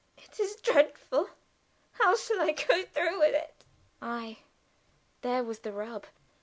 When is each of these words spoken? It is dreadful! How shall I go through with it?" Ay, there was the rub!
It 0.17 0.39
is 0.39 0.55
dreadful! 0.55 1.29
How 1.91 2.15
shall 2.15 2.41
I 2.41 2.53
go 2.53 2.83
through 2.85 3.19
with 3.19 3.35
it?" 3.35 3.63
Ay, 4.01 4.39
there 5.21 5.43
was 5.43 5.59
the 5.59 5.71
rub! 5.71 6.07